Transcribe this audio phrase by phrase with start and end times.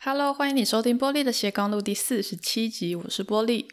[0.00, 3.66] Hello，欢迎你收听波莉的斜杠路第四十七集，我是波莉。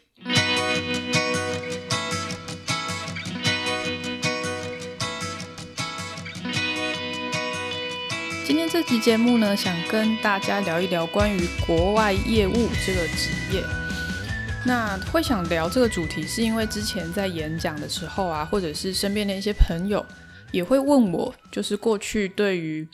[8.44, 13.62] 今天这集节目呢，想跟大家聊一聊关于国外业务这个职业。
[14.66, 20.04] 那会想聊这个主题，是因为之前在演讲的时候啊，或者是身边的一些朋友
[20.50, 22.86] 也会问我，就是过去对于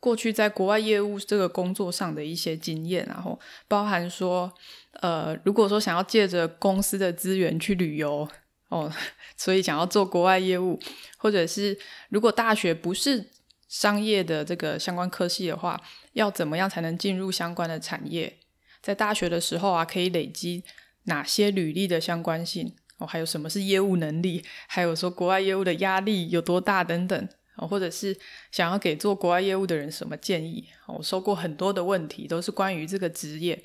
[0.00, 4.52] 过去在国外业务这个工作上的一些经验，然后包含说，
[5.00, 8.28] 呃，如果说想要借着公司的资源去旅游
[8.70, 8.92] 哦，
[9.36, 10.80] 所以想要做国外业务，
[11.18, 13.30] 或者是如果大学不是。
[13.70, 15.80] 商业的这个相关科系的话，
[16.14, 18.40] 要怎么样才能进入相关的产业？
[18.82, 20.64] 在大学的时候啊，可以累积
[21.04, 22.74] 哪些履历的相关性？
[22.98, 24.44] 哦，还有什么是业务能力？
[24.66, 27.28] 还有说国外业务的压力有多大等等？
[27.66, 28.16] 或者是
[28.50, 30.68] 想要给做国外业务的人什么建议？
[30.86, 33.62] 我收过很多的问题，都是关于这个职业。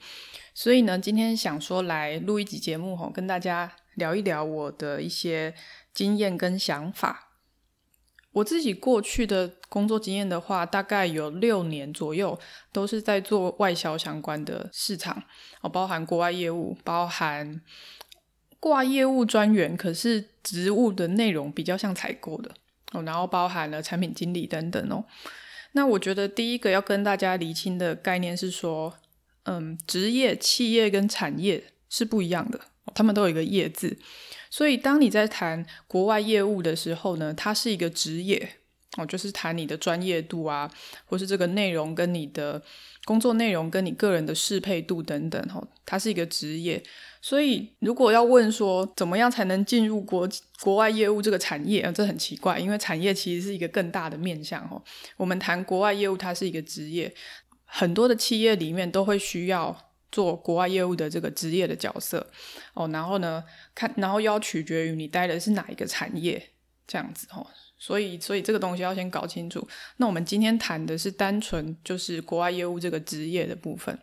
[0.54, 5.54] 所以呢，今天想说来录一集节目，吼，跟大家聊一聊我的一些
[5.94, 7.32] 经验跟想法。
[8.32, 12.38] 我自己过去的工作经验的话，大概有六年左右，
[12.74, 15.24] 都是在做外销相关的市场，
[15.62, 17.62] 哦，包含国外业务，包含
[18.60, 22.52] 挂业务专员，可是职务的内容比较像采购的
[22.96, 25.04] 哦，然后包含了产品经理等等哦。
[25.74, 28.94] 那我觉得第一个要跟大家厘清的概念是说，
[29.44, 32.60] 嗯，职业、企业跟产业是不一样的，
[32.94, 33.98] 他们都有一个“业”字。
[34.50, 38.58] 所以，当你在谈国外业务的时候呢，它是一个职业
[38.96, 40.72] 哦，就是谈你的专业度啊，
[41.06, 42.64] 或是这个内容跟你的
[43.04, 46.82] 工作内容跟你个人的适配度等等，哦，它是一个职业。
[47.26, 50.30] 所以，如果要问说怎么样才能进入国
[50.62, 54.80] 国外业务这个产业啊，这很奇怪，因为产业其实是一个更大的面向哦。
[55.18, 57.12] 我们谈国外业务，它是一个职业，
[57.66, 59.76] 很多的企业里面都会需要。
[60.12, 62.26] 做国外业务的这个职业的角色
[62.74, 66.42] 哦，然后呢，看，然后要取决于你待的是哪一个产业
[66.88, 67.46] 这样子哦，
[67.78, 69.68] 所以，所以这个东西要先搞清楚。
[69.98, 74.00] 那我们今天谈的是单纯就是国外业务这个职业的部分。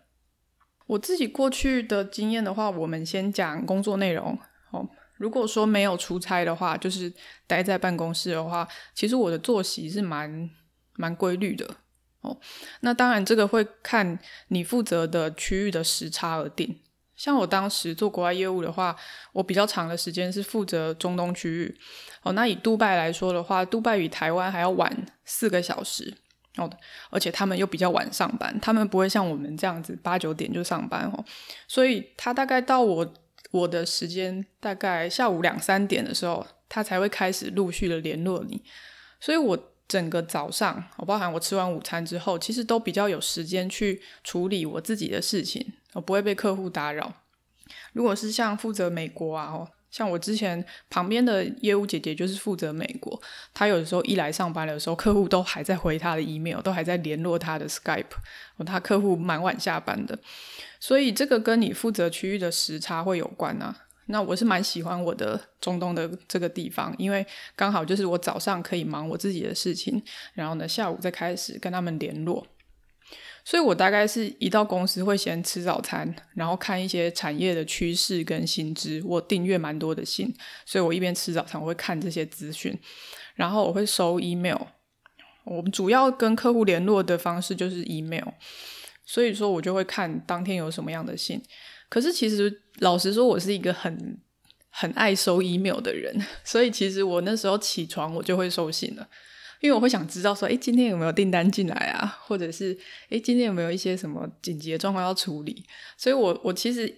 [0.93, 4.39] 我自己过去的经验的话，我们先讲工作内容
[4.73, 4.87] 哦。
[5.17, 7.11] 如果说没有出差的话，就是
[7.47, 10.51] 待在办公室的话，其实我的作息是蛮
[10.97, 11.77] 蛮规律的。
[12.21, 12.37] 哦，
[12.81, 16.79] 那当然，这个会看你负责的区域的时差而定。
[17.17, 18.95] 像我当时做国外业务的话，
[19.33, 21.75] 我比较长的时间是负责中东区域。
[22.23, 26.15] 哦，那以杜拜来说的话，杜拜比台湾还要晚四个小时。
[26.57, 26.71] 哦，
[27.11, 31.25] 而且他们又比较晚上班，他们不会像我们这样子八九点就上班哦。
[31.67, 33.15] 所以他大概到我
[33.51, 38.63] 我的时间，大概下午两三点的时候，他才会开始陆续的联络你。
[39.21, 39.69] 所以我。
[39.89, 47.13] 整个早上，我包含我吃完午餐之后，其实都比较有时间去处理我自己的事情，我不会被客户打扰。
[47.93, 49.53] 如果是像负责美国啊，
[49.93, 53.21] 像我之前旁边的业务姐姐就是负责美国，
[53.55, 58.07] 她有的时候一来上班的时候，客户都还在回她的 email，都还在联络她的 Skype，
[58.67, 60.19] 她客户蛮晚下班的，
[60.81, 63.77] 所以这个跟你负责区域的时差会有关啊。
[64.07, 67.25] 那我是蛮喜欢我的中东的这个地方，因为
[67.55, 70.03] 刚好就是我早上可以忙我自己的事情，
[70.35, 72.45] 然后呢，下午再开始跟他们联络。
[73.45, 79.03] 所以我大概是一到公司会先吃早餐，然后看一些产业的趋势跟新知。
[79.05, 80.33] 我订阅蛮多的信，
[80.65, 82.79] 所以我一边吃早餐我会看这些资讯，
[83.35, 84.61] 然后我会收 email。
[85.45, 88.29] 我们主要跟客户联络的方式就是 email，
[89.05, 91.43] 所以说我就会看当天有什么样的信。
[91.89, 94.21] 可是其实老实说，我是一个很
[94.71, 99.09] 很爱收 email 的人，所以其实我那时候起床我就会收信了，
[99.63, 102.19] 因为我会想知道说，诶，今天有没有订单进来啊？
[102.27, 102.77] 或者是
[103.11, 105.65] 诶，今天有没有一些什么紧急的状况要处理？
[105.97, 106.93] 所以我我其实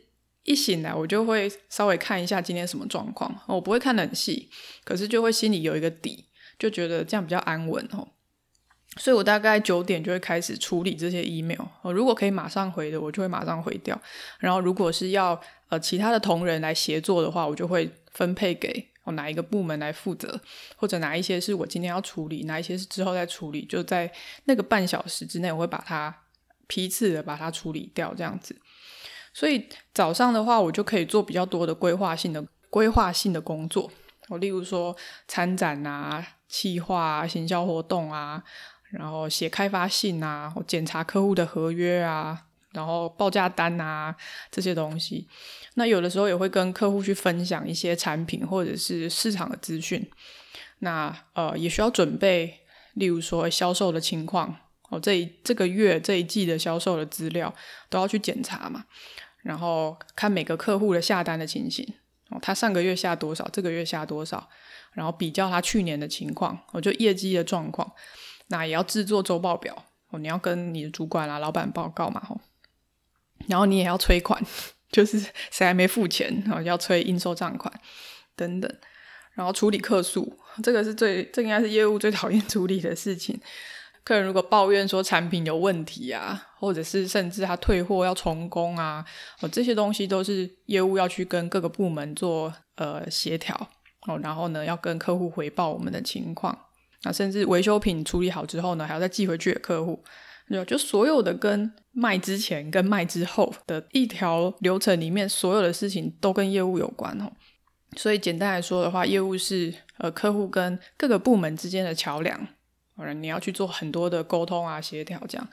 [0.44, 4.48] 一醒来我就会稍微看一下今天什么状况，我不会看得很细，
[4.82, 6.24] 可是就会心里有一个底，
[6.58, 8.08] 就觉得这样比较安稳哦。
[8.96, 11.60] 所以我大概九点就会开始处理这些 email。
[11.82, 14.00] 哦，如果可以马上回的，我就会马上回掉。
[14.38, 15.38] 然后如果是要
[15.68, 20.40] 呃其他的同仁来协作的话，我就会分配给哦哪一个部门来负责，
[20.76, 24.12] 或者哪一些是我今天要处理，哪一些是之后再处理，就在
[24.44, 26.14] 那个半小时之内，我会把它
[26.66, 28.60] 批次的把它处理掉，这样子。
[29.32, 33.90] 所以早上的话，我就可以做比较多的规划性的规划性的工作。
[34.28, 34.96] 我例如说
[35.28, 38.42] 参展啊、企划啊、行销活动啊。
[38.90, 44.14] 然后写开发信啊，检查客户的合约啊，然后报价单啊
[44.52, 45.26] 这些东西。
[45.74, 50.08] 那有的时候也会跟客户去分享一些产品或者是市场的资讯。
[50.80, 52.60] 那呃也需要准备，
[52.94, 54.54] 例如说销售的情况，
[54.90, 57.54] 哦，这一这个月这一季的销售的资料
[57.88, 58.84] 都要去检查嘛，
[59.42, 61.86] 然后看每个客户的下单的情形，
[62.28, 64.48] 哦，他上个月下多少，这个月下多少，
[64.92, 67.90] 然后比较他去年的情况，哦，就业绩的状况，
[68.48, 72.38] 那也要制作周报表，哦，你要跟你的主管啊、老板报告嘛，吼，
[73.46, 74.44] 然后你也要催款，
[74.94, 75.18] 就是
[75.50, 77.72] 谁还没付钱，哦，要催应收账款
[78.36, 78.72] 等等，
[79.32, 83.40] 然后处理客诉，这个是最，这应该是业务最讨厌处理的事情。
[84.04, 89.04] 客人如果抱怨说产品有问题啊，或者是甚至他退货要重工啊，
[89.40, 93.56] 哦，这些东西都是业务要去跟各个部门做呃协调
[94.06, 96.56] 哦，然后呢要跟客户回报我们的情况，
[97.02, 100.04] 那甚至维修品处理好之后呢，还要再寄回去给客户，
[100.48, 107.30] 有就所有的跟卖之前跟卖之后的一条流程里面，所有的事情都跟业务有关哦。
[107.96, 112.48] 所以简单来说的话，业务是呃客户跟各个部门之间的桥梁。
[113.20, 115.48] 你要去做很多的沟通啊、协调这样。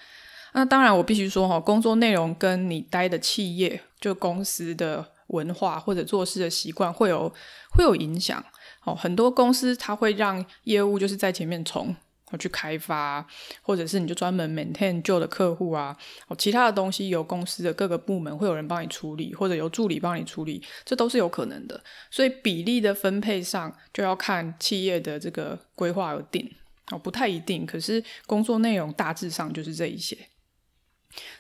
[0.54, 7.34] 那当然，我必须说哈，工作内容跟你待的企业、就公司的文化或者做事的习惯会有
[7.72, 8.44] 会有影响。
[8.84, 11.96] 哦，很多公司它会让业务就是在前面冲，
[12.38, 13.26] 去开发，
[13.62, 15.96] 或者是你就专门 maintain 旧的客户啊。
[16.28, 21.84] 哦，其他的东西由公司的各个部门会有人帮你处理，或者由助理帮你处理，这都是有可能的。
[22.10, 26.50] 所以比例的分配上就要看企业的这个规划而定。
[26.92, 30.18] 哦，不太一定，可是工作内容大致上就是这一些。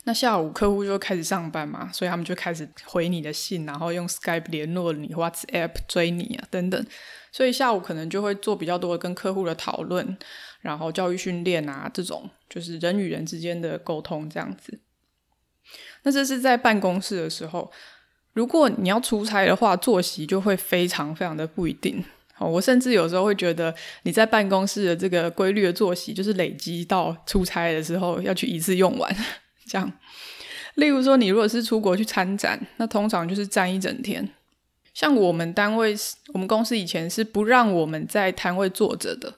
[0.03, 6.85] 那下午客户就开始上班嘛，所以他们就开始回你的信，然后用 Skype 联络你，WhatsApp 追你啊等等。
[7.31, 10.17] 所以下午可能就会做比较多的跟客户的讨论，
[10.59, 14.79] 然后教育训练啊这种，就是人与人之间的沟通这样子。
[16.03, 17.71] 那这是在办公室的时候，
[18.33, 22.03] 如果你要出差的话，作息就会非常非常的不一定。
[22.37, 29.15] 哦我甚至有时候会觉得，你在办公室的这个规律的作息，就是累积到出差的时候要去一次用完，
[29.65, 29.91] 这样。
[30.75, 34.29] 例如说，你如果是出国去参展，那通常就是站一整天。
[34.93, 35.95] 像我们单位，
[36.33, 39.35] 我们公司以前是不让我们在摊位坐着的，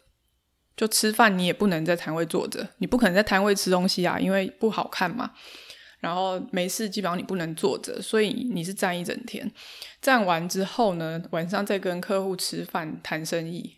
[0.76, 5.32] 就吃饭你也不能在摊位坐着，你不可能在摊位吃东西啊，因为不好看嘛。
[6.00, 9.50] 然后没事，基本上你不能坐着，所以你是站一整天。
[10.02, 13.78] 站完之后呢，晚上再跟客户吃饭谈生意，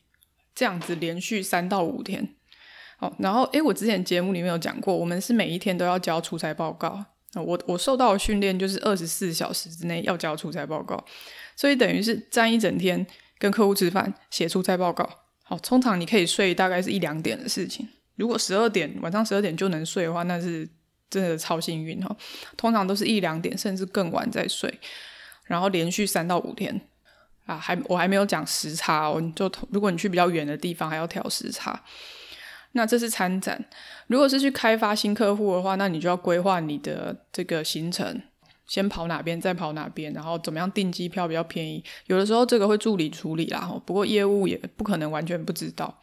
[0.56, 2.35] 这样子连续三到五天。
[3.00, 7.04] 哦，然后诶，我之前节目里面有讲过，我们是每一天都要交出差报告。
[7.34, 11.04] 我我受到的训练就是二十四小时之内要交出差报告，
[11.56, 13.06] 所以等于是站一整天
[13.38, 15.10] 跟客户吃饭写出差报告。
[15.44, 17.88] 好，通常你可以睡大概是一两点的事情。
[18.16, 20.68] 如果十二点晚上十二点就能睡的话，那是。
[21.08, 22.14] 真的超幸运哈，
[22.58, 24.80] 通常都是一两点甚至更晚再睡，
[25.44, 26.82] 然后连续三到五天
[27.46, 31.80] 啊，还我还没有讲时差哦，就如果你去比较远的地方还要调时差，
[32.78, 33.64] 那这是参展。
[34.08, 38.22] 如果是去开发新客户的话，那你就要规划你的这个行程，
[38.68, 41.82] 先跑哪边再跑哪边，然后怎么样订机票比较便宜。
[42.08, 46.02] 有的时候这个会助理处理啦，不过业务也不可能完全不知道。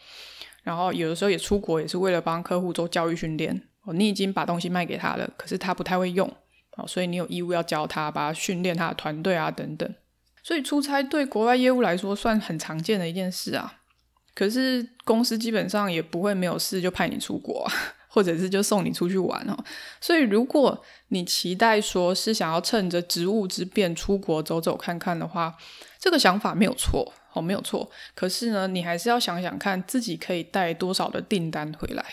[0.62, 3.62] 然后有的时候也出国也是为了帮客户做教育训练。
[3.84, 6.26] 哦，你已经把东西卖给他了，可是他不太会用，
[6.76, 9.94] 哦，所以你有义务要教他，把他训练他的团队啊等等。
[10.42, 13.80] 所以出差对国外业务来说算很常见的一件事啊。
[14.34, 17.70] 可是公司基本上也不会没有事就派你出国，
[18.08, 19.56] 或者是就送你出去玩哦。
[20.00, 25.56] 所以如果你期待说是想要趁着职务之便出国走走看看的话，
[25.98, 27.91] 这个想法没有错，哦，没有错。
[28.15, 32.05] 可是呢，你还是要想想看自己可以带多少的订单回来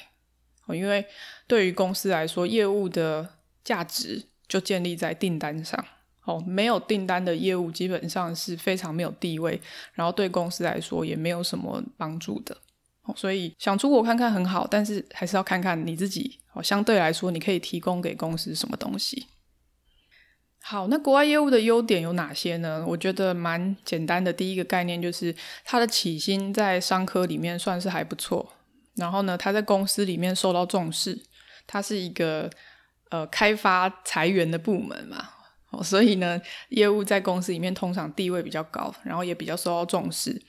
[0.65, 0.75] 哦。
[0.75, 1.05] 因为
[1.47, 5.83] 对于公司来说，业务的价值就建立在订单上。
[6.29, 9.59] 哦，没有订单的业务基本上是非常没有地位，
[9.93, 12.55] 然后对公司来说也没有什么帮助的。
[13.15, 16.39] 所以想出国看看很好，但是还是要看看你自己。
[16.53, 19.25] 哦，相对来说，你可以提供给公司什么东西。
[20.62, 22.86] 好，那国外业务的优点有哪些呢？
[22.88, 24.31] 我觉得蛮简单的。
[24.31, 28.53] 第一个概念就是它的起薪在商科里面算是还不错。
[28.95, 31.17] 然后呢，他在公司里面受到重视，
[31.65, 32.50] 他是一个
[33.09, 35.29] 呃开发财源的部门嘛，
[35.71, 40.41] 哦，所以呢，业务在公司里面通常地位比较高，然后也比较受到重视。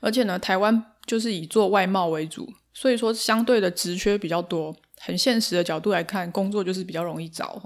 [0.00, 4.74] 而且呢，台湾就是以做外贸为主，所以说相对的职缺比较多。
[5.00, 7.60] 很现实的角度来看，工作就是比较容易找。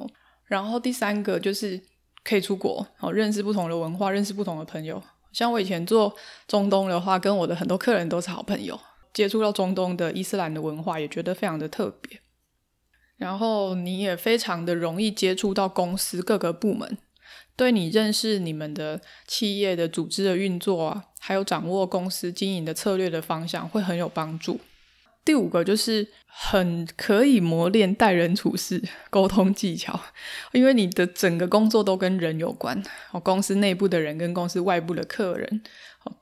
[0.44, 1.80] 然后第三个就是
[2.24, 5.02] 可以出国，哦，认识不同的文化，认识不同的朋友。
[5.32, 6.14] 像我以前做
[6.48, 8.80] 中东的话，跟我的很多客人都是好朋友。
[9.12, 12.20] 接触到中东的伊斯兰的文化，也觉得非常的特别。
[13.16, 16.98] 然后你也非常的容易接触到公司各个部门，
[17.56, 24.60] 对你认识你们的企业的组织的运作啊，还有掌握公司经营的策略的方向，会很有帮助。
[25.24, 28.80] 第五个就是很可以磨练待人处事、
[29.10, 29.98] 沟通技巧，
[30.52, 32.80] 因为你的整个工作都跟人有关，
[33.10, 35.62] 哦，公司内部的人跟公司外部的客人，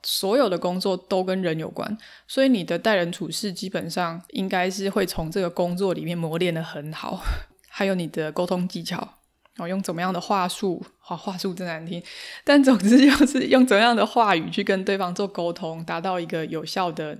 [0.03, 7.21] 所有的工作都跟人有关，所以你的待人处事基本上应该是会从这个工作里面磨练得很好，
[7.69, 9.15] 还有你的沟通技巧，
[9.57, 12.03] 哦，用怎么样的话术，好，话术真难听，
[12.43, 17.17] 但总之就是用怎么样的话语去跟对方做沟通，达到一个有效的。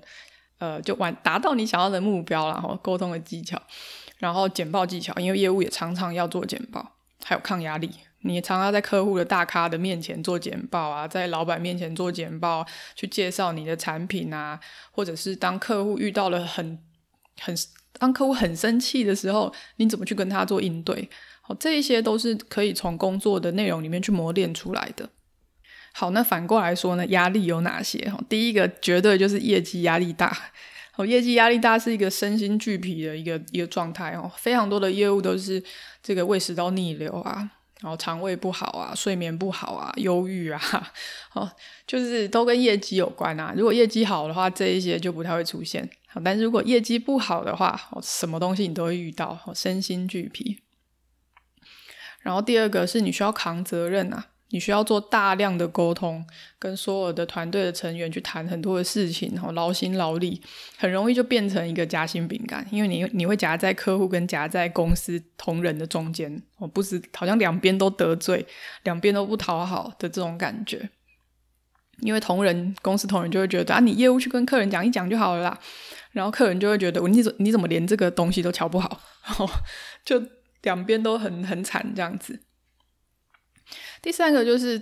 [0.58, 3.62] 呃，就完达到你想要的目标，然后沟通的技巧，
[4.20, 6.94] 然后简报技巧，因为业务也常常要做简报，
[7.26, 7.92] 还有抗压力，
[8.26, 12.66] 你常常在客户的大咖的面前做简报啊，在老板面前做简报，
[12.96, 14.60] 去介绍你的产品啊，
[14.92, 16.80] 或者是当客户遇到了很
[17.40, 17.56] 很
[18.00, 21.10] 当客户很生气的时候，你怎么去跟他做应对？
[21.42, 25.10] 好，这一些都是可以从工作的内容里面去磨练出来的。
[25.94, 28.00] 好，那反过来说呢，压力有哪些？
[28.10, 30.36] 哈第一个绝对就是业绩压力大。
[30.98, 34.32] 哦，业绩压力大是一个身心俱疲的一个一个状态哦。
[34.38, 35.62] 非常多的业务都是
[36.02, 37.52] 这个胃食道逆流啊，
[37.82, 40.62] 然后肠胃不好啊，睡眠不好啊，忧郁啊，
[41.34, 41.52] 哦，
[41.86, 43.54] 就是都跟业绩有关啊。
[43.56, 45.88] 如果业绩好的话，这一些就不太会出现。
[46.08, 50.62] 好，但如果业绩不好的话，哦，什么东西你都会遇到，哦，身心俱疲。
[52.22, 54.28] 然后第二个是你需要扛责任啊。
[54.56, 56.26] 你需要做大量的沟通，
[56.58, 60.42] 跟所有的团队的成员去谈很多的事情，然后劳心劳力，
[60.78, 68.46] 很容易就变成一个夹心饼干，因为你你会夹在客户跟夹在公司同仁的中间，哦，不是好像两边都得罪，
[68.84, 70.90] 两边都不讨好的这种感觉。
[72.00, 75.60] 因为同仁公司同仁就会觉得啊，你业务去跟客人讲一讲就好了啦，
[76.14, 79.50] 然后客人就会觉得你怎你怎么连这个东西都瞧不好， 然后
[80.06, 80.24] 就
[80.62, 82.40] 两边都很很惨这样子。
[84.06, 84.80] 第三个就是，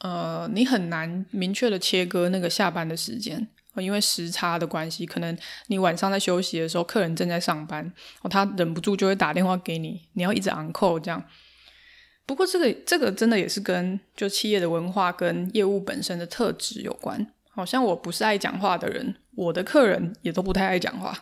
[0.00, 5.36] 呃，你很难明确的切割那个下班的时间，因为时差的关系，可能
[5.66, 11.22] 你晚上在休息的时候，客人正在上班，哦，他忍不住就会打电话给你，你要一直 on call 这样。
[12.24, 17.26] 不过这个这个真的也是跟就企业的文化跟业务本身的特质有关。
[17.50, 21.14] 好像我不是爱讲话的人，我的客人也都不太爱讲话，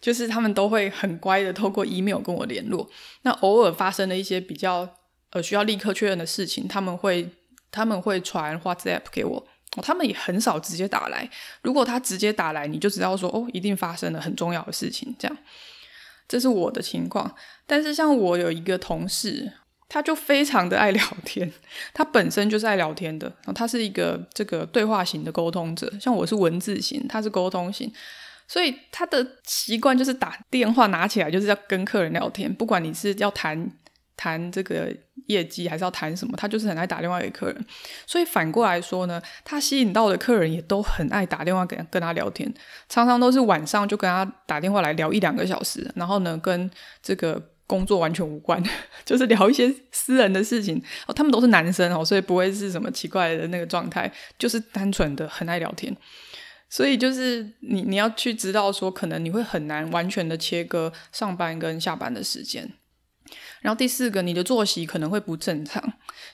[0.00, 2.88] 就是他们都会很乖的透过 email 跟我联络。
[3.22, 4.88] 那偶尔发生了一些比较。
[5.34, 7.28] 呃，需要立刻确认的事情，他们会
[7.72, 9.44] 他们会传话子 app 给我，
[9.82, 11.28] 他们也很少直接打来。
[11.62, 15.12] 如果他直接打来，你就知道说哦，一定发生了很重要的事情。
[15.18, 15.36] 这样，
[16.28, 17.34] 这是我的情况。
[17.66, 19.52] 但是像我有一个同事，
[19.88, 21.52] 他就非常的爱聊天，
[21.92, 25.92] 他本身就是爱聊天的，然后他是一个这个对话型的沟通者。
[26.00, 27.92] 像我是文字型，他是沟通型，
[28.46, 33.68] 所以他的习惯就是打电话拿起来就是要跟客人聊天，不管你是要谈。
[34.16, 34.94] 谈这个
[35.26, 37.66] 业绩还是要谈什么，他就是很爱打电话给客人，
[38.06, 42.52] 所以反过来说呢，他吸引到的客人也都很爱打电话给跟他聊天，
[42.88, 46.70] 常常都是晚上就跟他打电话来聊一两个小时，然后呢，跟
[47.02, 48.62] 这个工作完全无关，
[49.04, 51.14] 就是聊一些私人的事情哦。
[51.14, 55.96] 他们都是男生哦，所以不会是什么奇怪的那个状态，就是单纯的很爱聊天。
[56.68, 62.68] 所以就是你你要去知道说，可能你会很难完全的切割上班跟下班的时间。
[63.64, 65.82] 然后第四个，你的作息可能会不正常。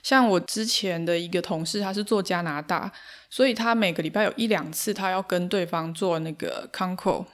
[0.03, 2.91] 像我之前的一个同事，他是做加拿大，
[3.29, 7.25] 所以他每个礼拜有一两次，他要跟对方做那个 con call，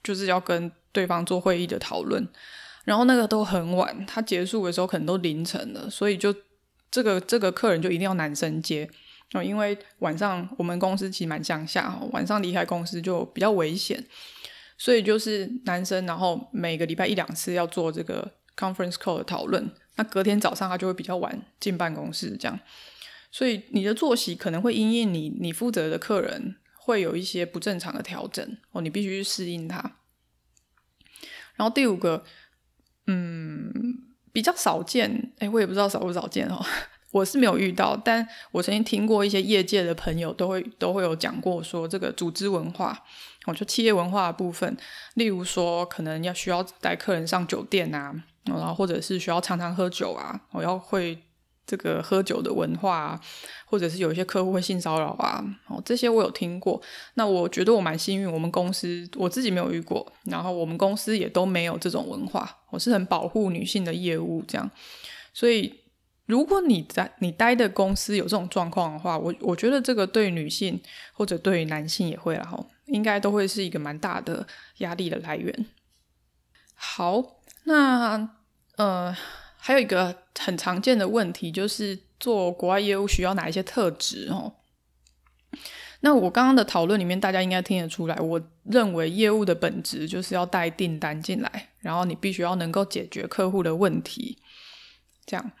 [0.00, 2.24] 就是要跟对方做会议的讨论。
[2.84, 6.32] 然后那个都很晚，他结束的时候可能都凌晨了，所以就
[6.88, 8.88] 这个这个客人就一定要男生接
[9.32, 14.06] 哦，因为晚上我们公司其实蛮乡下，晚上离开公司就比较危险，
[14.78, 18.30] 所以就是男生，然后每个礼拜一两次要做这个。
[18.56, 22.60] Conference call 的讨论，那隔天早上他就会比较晚进办公室，这样，
[23.30, 29.96] 所以你的作息可能会因应你你负责的客人会有一些不正常的调整哦，你必须去适应它。
[31.56, 32.24] 然后第五个，
[33.06, 33.72] 嗯，
[34.32, 36.64] 比较少见，诶，我也不知道少不少见哦，
[37.12, 43.04] 我是没有遇到，但我曾经听过一些业界的朋友都会都会有讲过说这个组织文化。
[43.46, 44.76] 我就企业文化的部分，
[45.14, 48.24] 例如说可能要需要带客人上酒店啊。
[48.44, 51.16] 然后或者是需要常常喝酒啊，我要会
[51.64, 53.20] 这个喝酒的文化啊，
[53.66, 56.82] 或者是有一些客户会性骚扰啊，哦，这些我有听过。
[57.14, 62.58] 那我觉得我蛮幸运，我们公司我自己没有遇过，然后我们公司也都没有这种文化。
[62.70, 64.68] 我是很保护女性的业务这样，
[65.32, 65.80] 所以
[66.26, 70.80] 如果你在你待的公司有这种状况的话，我我觉得这个对女性
[71.12, 74.44] 或者对男性也会，然后应该都会是一个蛮大的
[74.78, 75.66] 压力的来源。
[76.74, 77.41] 好。
[77.64, 78.28] 那
[78.76, 79.16] 呃，
[79.56, 84.54] 还有一个很常见的问题，就是做国外业务需要哪一些特质哦？
[86.00, 94.38] 那我刚刚的讨论里面，大家应该听得出来，我认为业务的本质就是要带订单进来，然后你必须要能够解决客户的问题。
[95.24, 95.52] 这样，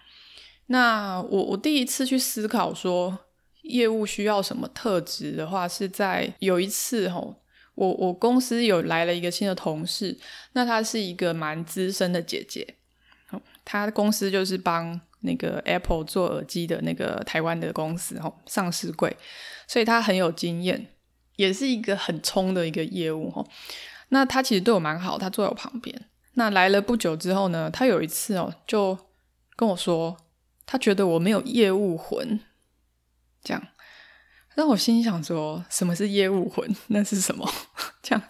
[0.66, 3.16] 那我我第一次去思考说
[3.62, 7.41] 业务需要什么特质的话，是在有一次吼，
[7.74, 10.18] 我我公司有来了一个新的同事，
[10.52, 12.76] 那她是一个蛮资深的姐姐，
[13.64, 19.16] 她公司就是帮那个 Apple 做耳机的那个台湾的公司哦，上市柜。
[19.66, 20.88] 所以她很有经验，
[21.36, 23.48] 也是一个很冲的一个业务哦。
[24.10, 26.08] 那他其实对我蛮好，他坐在我旁边。
[26.34, 28.98] 那来了不久之后呢，他有一次哦，就
[29.56, 30.14] 跟我说，
[30.66, 32.40] 他觉得我没有业务魂，
[33.42, 33.68] 这样。
[34.54, 36.76] 让我心想说，什么是业务魂？
[36.88, 37.50] 那是什么？
[38.02, 38.22] 这样。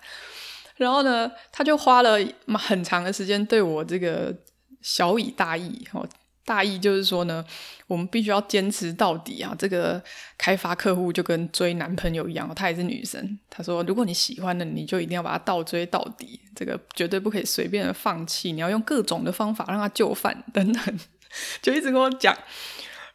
[0.77, 2.19] 然后呢，他就花了
[2.59, 4.35] 很长的时间对我这个
[4.81, 6.09] 小以大义哦。
[6.45, 7.45] 大意就是说呢，
[7.87, 9.55] 我们必须要坚持到底啊！
[9.57, 10.03] 这个
[10.37, 13.39] 开发客户就跟追男朋友一样，她也是女生。
[13.49, 18.51] 她说，如果你喜欢的，你就一定要把他倒追到底，这个绝对不可以随便的放弃。
[18.51, 21.01] 你要用各种的方法让他就范等等，
[21.63, 22.37] 就一直跟我讲。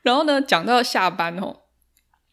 [0.03, 1.63] 然后呢，讲到下班哦，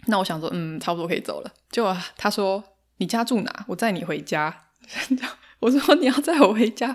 [0.06, 1.50] 那我想说，嗯，差不多可以走了。
[1.70, 1.84] 就
[2.16, 2.62] 他说，
[2.98, 3.64] 你家住哪？
[3.68, 4.62] 我载你回家。
[5.60, 6.94] 我说你要载我回家，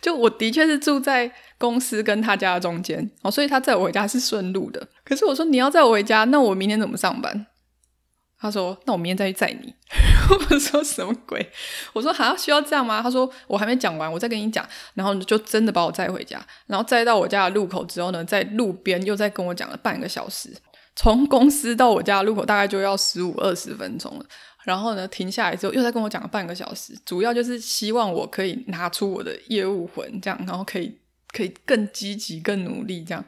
[0.00, 4.88] 就我的确是住在公司跟他家的中间哦，所以他载我回家是顺路的。
[5.04, 7.46] 可是我说你要载我回家，那我明天怎么上班？
[8.40, 9.74] 他说那我明天再去载你。
[10.30, 11.50] 我说什么鬼？
[11.92, 13.02] 我说还要需要这样吗？
[13.02, 14.66] 他说我还没讲完，我再跟你讲。
[14.94, 20.50] 然后就真的把我载回家，然后载到我家的路口之后呢，在路边又再跟我讲了半个小时。
[21.00, 24.26] 从公司到我家路口大概就要十五二十分钟了。
[24.64, 33.24] 然后呢，停下来之后又再跟我讲了半个小时，主要就是希望我可以拿出我的业务魂，这样，然后可以可以更积极、更努力，这样。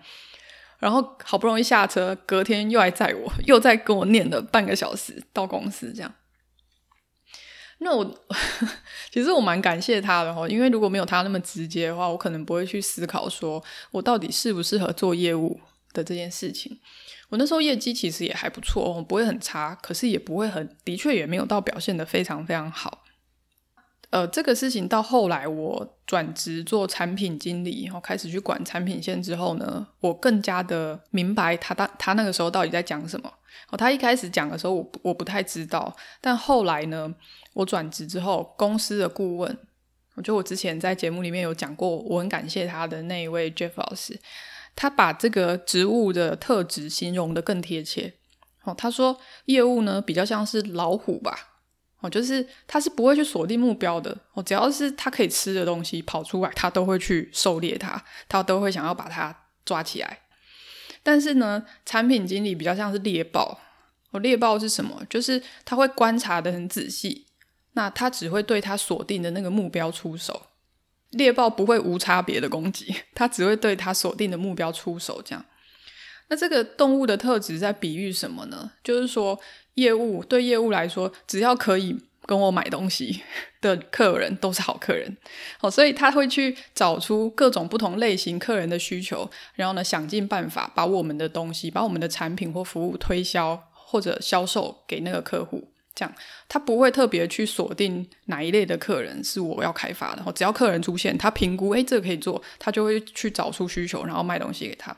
[0.80, 6.12] 然后好不容易下车，隔天又来载我，又再跟我念了半个小时到公司，这样。
[7.78, 8.20] 那我
[9.12, 13.62] 其实我蛮感谢他的哈，因为如果没有他那么直接的话，我可能不会去思考说
[13.92, 15.60] 我到底适不适合做业务
[15.92, 16.78] 的这件事情。
[17.30, 23.04] 我那时候业绩其实也还不错哦，不会很差，可是也不会很，的确也没有到表现得非常非常好。
[24.10, 33.32] 呃，这个事情到后来我转职做产品经理，然后开始去管产品线之后呢，我更加的明白他他他那个时候到底在讲什么。
[33.68, 37.14] 哦，他一开始讲的时候我我不太知道，但后来呢，
[37.52, 39.56] 我转职之后，公司的顾问，
[40.16, 44.18] 我觉得我之前在节目里面有讲过，我很感谢他的那一位 Jeff 老师。
[44.80, 48.14] 他把这个植物的特质形容的更贴切。
[48.62, 51.36] 哦，他说业务呢比较像是老虎吧，
[52.00, 54.16] 哦，就是他是不会去锁定目标的。
[54.32, 60.20] 哦，只要是他可以吃的东西跑出来，他都会去狩猎它，他都会想要把它抓起来。
[61.02, 63.60] 但是呢，产品经理比较像是猎豹。
[64.12, 65.04] 哦，猎豹是什么？
[65.10, 67.26] 就是他会观察的很仔细，
[67.74, 70.46] 那他只会对他锁定的那个目标出手。
[71.10, 75.20] 猎豹不会无差别的攻击，它只会对它锁定的目标出手。
[75.22, 75.44] 这样，
[76.28, 78.72] 那这个动物的特质在比喻什么呢？
[78.84, 79.38] 就是说，
[79.74, 83.22] 业务对业务来说，只要可以跟我买东西
[83.60, 85.16] 的客人都是好客人。
[85.58, 95.72] 好，所以他会去找出各种不同类型客人的需求，然后呢，想尽办法把我们的东西、把我们的产品或服务推销或者销售给那个客户。
[96.48, 100.16] 他不会特别去锁定哪一类的客人是我要开发的。
[100.16, 104.96] 然后只要客人出现，他评估，诶，这个可以做，他就会去找出需求，然后卖东西给他。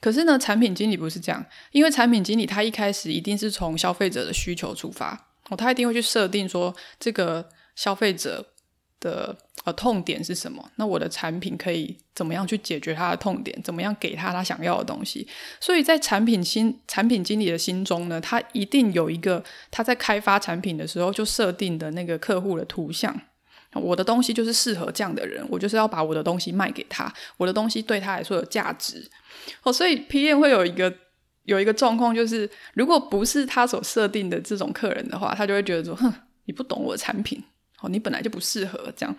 [0.00, 8.46] 可是呢，产品经理不是这样，因为产品经理他一开始一定是从消费者的需求出发，哦，他一定会去设定说这个消费者
[9.00, 9.36] 的
[9.68, 10.70] 呃痛点是什么？
[10.76, 13.60] 那我的产品可以怎么样去解决他的痛点？
[13.62, 15.28] 怎么样给他他想要的东西？
[15.60, 23.14] 所以在产品心产品经理的心中呢，他一定有一个他在开发产品的时候就设定的那个客户的图像。
[23.74, 29.06] 我的东西就是适合这样的人，我就是要把我的东西卖给他，我的东西对他来说有价值。
[29.62, 30.92] 哦，所以 PM 会有一个
[31.44, 36.10] 有一个状况，就是如果不是他所设定的这种客人的话，他就会觉得说，哼，
[36.46, 37.44] 你不懂我的产品。
[37.80, 39.16] 哦，你本来就不适合这样，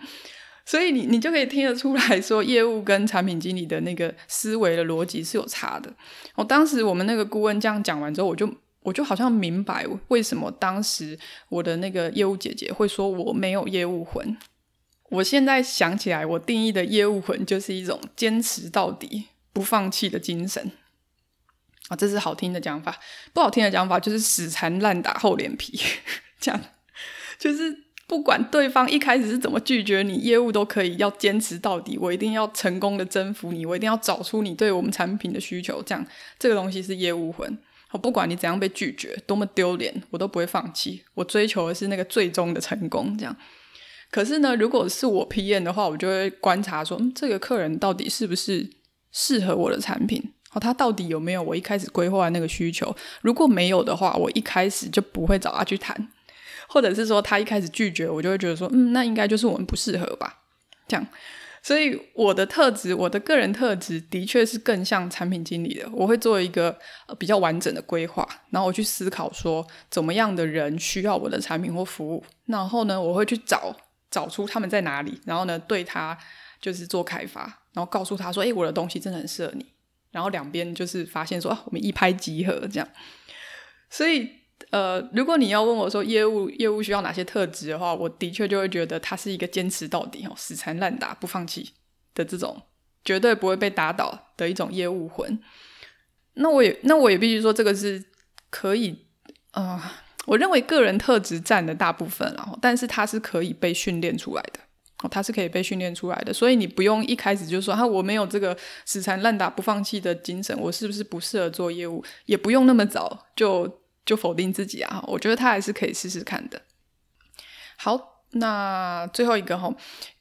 [0.70, 5.92] 所以你你就可以听得出来说，业务跟产品经理的那个思维的逻辑是有差的。
[6.36, 8.48] 我当时我们那个顾问这样讲完之后，我就
[8.82, 14.38] 我就好像明白为什么当时我的那个业务姐姐会说我没有业务魂。
[15.08, 20.70] 我现在想起来，我定义的业务魂就是一种坚持到底、不放弃的精神。
[21.88, 22.96] 啊，这是好听的讲法，
[23.32, 25.80] 不好听的讲法就是死缠烂打、厚脸皮，
[26.38, 26.60] 这样
[27.40, 27.89] 就是。
[28.10, 31.96] 不管对方一开始是怎么拒绝你，业务都可以要坚持到底。
[31.96, 35.80] 我一定要成功的征服你，我一定要找出你对我们产品的需求。
[35.84, 36.04] 这样，
[36.36, 37.56] 这个东西是业务魂。
[37.92, 41.04] 我不管你怎样被拒绝，多么丢脸，我都不会放弃。
[41.14, 43.36] 我追求的是那个最终的成功，这样。
[44.10, 48.68] 可是呢，如果是我 PM 的话，我就会观察说，嗯，这个客人到底是不是
[49.12, 50.32] 适合我的产品？
[50.52, 52.92] 哦，他到底有没有我一开始规划的那个需求？
[53.22, 56.08] 如果没有的话，我一开始就不会找他去谈，
[56.72, 60.38] 或者是说他一开始拒绝，我就会觉得说，嗯，那应该就是我们不适合吧？
[60.88, 61.06] 这样。
[61.62, 65.86] 所以我的特质，我的个人特质的确是更像产品经理的。
[65.92, 66.74] 我会做一个
[67.18, 73.76] 比较完整的规划，然后我去思考说，怎么样的人需要我的产品或服务，然后呢，我会去找。
[74.10, 76.18] 找出他们在哪里，然后呢，对他
[76.60, 79.64] 就是做开发，然后告诉他说：“诶，我的东西真的很适合你。”
[80.10, 82.88] 然后两边就是发现说：“啊，我们一拍即合。”这样。
[83.88, 84.28] 所以，
[84.70, 91.70] 呃，如果你要问我说业务业务需要哪些特质的话，我的确就会觉得他是一个坚持到底、哦，死缠烂打不放弃
[92.14, 92.62] 的这种，
[93.04, 95.40] 绝对不会被打倒的一种业务魂。
[96.34, 98.04] 那我也那我也必须说，这个是
[98.50, 99.06] 可以
[99.52, 100.02] 啊。
[100.26, 104.60] 我认为个人特质占的大部分，然后，但是它是可以被训练出来的，
[105.02, 112.04] 哦，它是可以被训练出来的，所以你不用一开始就说，哈，我没有这个死缠烂打不放弃的精神，我是不是不适合做业务？
[112.26, 113.79] 也不用那么早就
[114.10, 116.62] 就否定自己啊，我觉得他还是可以试试看的。
[117.76, 119.72] 好，那最后一个哈，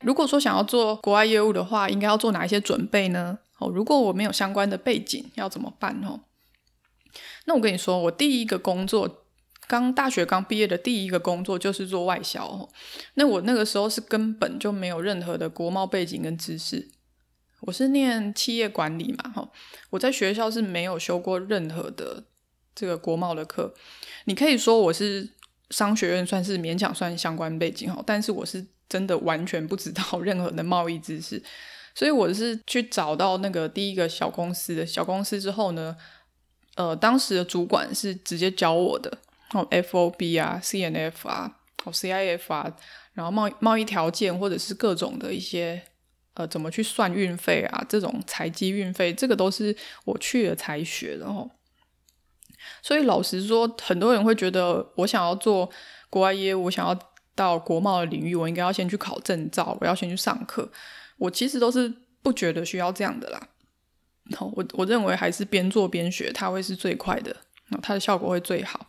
[0.01, 3.39] 如果说想要做国外业务的话，应该要做哪一些准备呢？
[3.57, 5.99] 哦，如果我没有相关的背景，要怎么办？
[6.05, 6.19] 哦，
[7.45, 9.25] 那我跟你说，我第一个工作。
[9.67, 12.67] 刚大学刚毕业的第一个工作就是做外销，
[13.13, 16.89] 那我那个时候是根本就没有任何的国贸背景跟知识，
[17.61, 19.51] 我是念企业管理嘛，哈，
[19.91, 22.23] 我在学校是没有修过任何的
[22.79, 23.73] 这个国贸的课，
[24.23, 25.29] 你可以说我是
[25.69, 31.43] 商学院算是勉强算相关背景哈，但是我是真的完全不知道 任何的贸易知识，
[31.93, 35.93] 所以我是去找到那个第一个小公司的小公司之后呢，
[36.75, 39.17] 呃，当时的主管是直接教我的。
[39.51, 42.73] 哦，FOB 啊，CNF 啊，哦，CIF 啊，
[43.13, 45.81] 然后贸贸易条件或者是各种的一些
[46.35, 51.49] 呃，怎么去算运费啊，这种财机运费，这个都是我去了才学的哦。
[52.81, 55.69] 所以老实说，很多人会觉得我想要做
[56.09, 56.97] 国外业务，我想要
[57.35, 60.69] 到国贸的领域，我应该要先去考证照，我要先去上课。
[61.17, 63.47] 我其实都是不觉得需要这样的啦。
[64.39, 67.35] 我我认为还是边做边学，它会是最快的，
[67.81, 68.87] 它的效果会最好。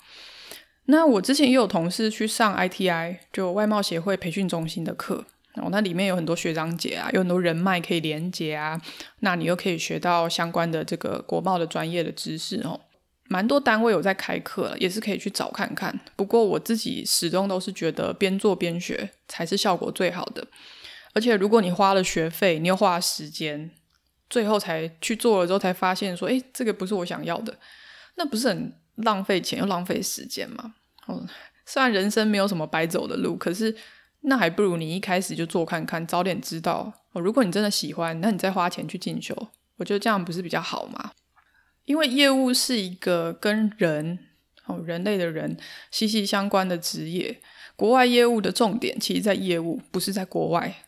[0.87, 5.24] 那我之前也有同事去上 ITI，就外贸协会培训中心的课，
[5.55, 8.81] 哦，那里面有很多学长姐啊，有很多人脉可以连接啊，
[9.20, 12.81] 那你又可以学到相关的这个国贸的专业的知识哦，
[13.33, 15.97] 蛮多单位有在开课了，也是可以去找看看。
[16.16, 20.45] 不过我自己始终都是觉得边做边学才是效果最好的，
[21.14, 23.71] 而且如果你花了学费，你又花了时间，
[24.29, 27.57] 最后才去做了之后才发现说，诶，这个不是我想要的，
[28.16, 30.75] 那不是很浪费钱又浪费时间吗？
[31.07, 31.25] 哦，
[31.64, 33.77] 虽然人生没有什么白走的路，可是
[34.23, 36.93] 那还不如你一开始就做看看，早点知道。
[37.12, 39.37] 哦，如果你真的喜欢，那你再花钱去进修，
[39.77, 41.12] 我觉得这样不是比较好吗？
[41.90, 44.20] 因为业务是一个跟人
[44.66, 45.57] 哦，人类的人
[45.90, 47.40] 息息相关的职业。
[47.74, 50.85] 国外业务的重点其实在业务，不是在国外。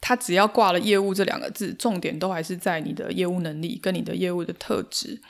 [0.00, 5.20] 它只要挂了业务这两个字，重点都还是在你的业务能力跟你的业务的特质。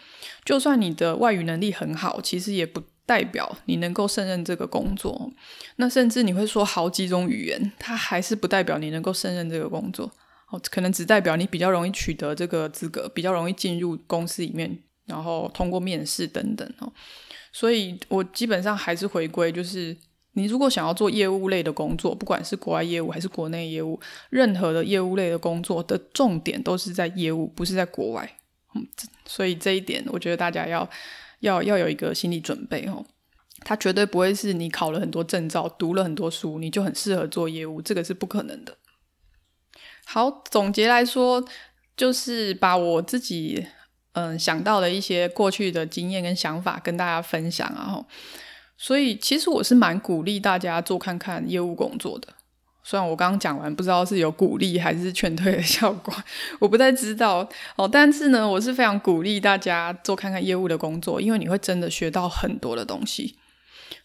[0.44, 2.80] 就算你的外语能力很好，其实也不。
[3.06, 5.32] 代表你能够胜任这个工作，
[5.74, 10.08] 那甚至你会说好几种语言，它还是不代表你能够胜任这个工作。
[10.50, 14.78] 哦，可能只代表你比较容易取得这个资格，比较容易进入公司里面，
[15.10, 16.90] 然后通过面试等等哦。
[17.52, 19.94] 所以我基本上还是回归，就是
[20.32, 28.38] 你如果想要做业务类的工作，不管是国外业务还是国内业务，任何的业务类的工作的重点都是在业务，不是在国外。
[28.74, 28.86] 嗯，
[29.26, 30.88] 所以这一点我觉得大家要。
[31.40, 33.02] 要要有一个心理准备哦，
[33.60, 38.76] 它绝对不会是你考了很多证照、读了很多书，你就很适合做业务，这个是不可能的。
[40.04, 41.42] 好，总结来说，
[41.96, 43.66] 就是把我自己
[44.12, 48.04] 嗯想到的一些过去的经验跟想法跟大家分享啊。
[48.76, 52.28] 所以其实我是蛮鼓励大家做看看业务工作的。
[52.82, 56.12] 虽然我刚刚讲完，不知道是有鼓励还是劝退的效果，
[56.58, 57.46] 我不太知道
[57.76, 57.86] 哦。
[57.86, 63.36] 但是呢，我是非常鼓励大家做看看业务的工作，因为你会真的学到很多的东西，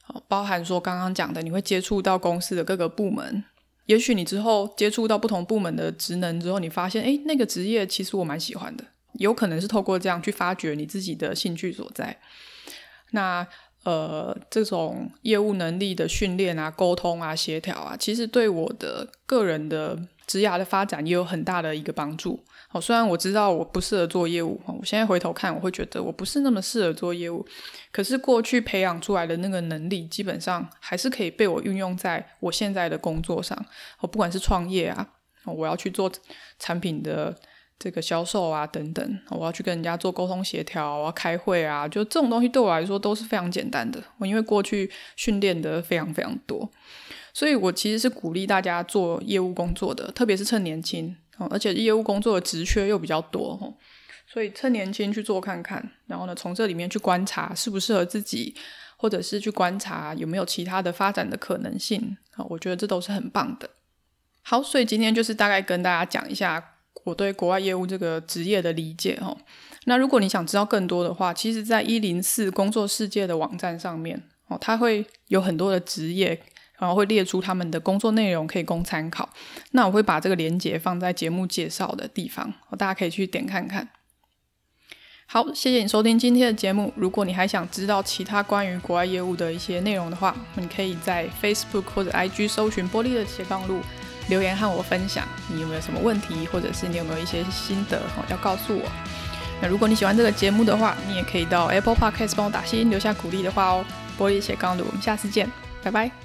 [0.08, 3.46] 哦，包含说刚刚讲的，你会接触到公司的各个部门。
[3.86, 8.84] 也许你之后接触到不同部门的职能之后，你发现，诶，那个职业其实我蛮喜欢的，
[9.19, 12.19] 有可能是透过这样去发掘你自己的兴趣所在。
[13.12, 13.47] 那。
[13.86, 22.43] 呃，这种业务能力的训练啊、沟通啊、协调啊，其实对我的个人的职涯的发展也有很大的一个帮助。
[22.71, 27.45] 哦，虽然我知道我不适合做业务，我现在回头看，我会觉得我不是那么适合做业务。
[27.91, 33.56] 可是过去培养出来的那个能力，基本上还是可以被我运用在我现在的工作上。
[33.99, 35.08] 我不管是创业啊，
[35.45, 36.12] 我要去做
[36.58, 37.38] 产品的
[37.78, 44.02] 这个销售啊等等，我要去跟人家做沟通协调，我要开会啊，就这种东西对我来说都是非常简单的。
[44.18, 46.72] 我因为过去训练的非常非常多。
[47.34, 51.14] 所以，我其实是鼓励大家做业务工作的，特别是趁年轻，
[51.50, 53.78] 而且业务工作的职缺又比较多，
[54.26, 58.56] 所以趁年轻去做看看，然后呢，从这里面去观察适不适合自己，
[58.96, 63.70] 或者是去观察有没有其他的发展的可能性啊，我觉得这都是很棒的。
[64.42, 69.38] 好，所以今天就是大概跟大家讲一下我对国外业务这个职业的理解哦。
[69.86, 76.42] 那如果你想知道更多的话，其实在一零四工作世界的网站上面哦，它会有很多的职业。
[76.78, 79.30] 然后会列出他们的工作内容，可以供参考。
[79.72, 83.88] 那我会把这个连接放在节目介绍的地方，大家可以去点看看。
[85.26, 86.92] 好，谢谢你收听今天的节目。
[86.98, 93.80] 如果你还想知道其他关于国外业务的一些内容的话，你可以在 Facebook 或者 IG 搜寻“玻璃的斜杠路”，
[94.28, 98.90] 留言和我分享你有没有什么问题，或者是你有没有一些心得哦要告诉我。
[99.62, 103.86] 那如果你喜欢这个节目的话，你也可以到 Apple Podcast 帮我打新，留下鼓励的话哦。
[104.18, 105.50] 玻璃鞋刚的，我们下次见，
[105.84, 106.25] 拜拜。